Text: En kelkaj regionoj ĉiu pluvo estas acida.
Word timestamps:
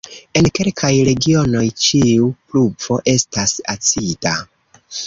En 0.39 0.45
kelkaj 0.59 0.89
regionoj 1.09 1.63
ĉiu 1.83 2.33
pluvo 2.51 3.01
estas 3.17 3.57
acida. 3.79 4.39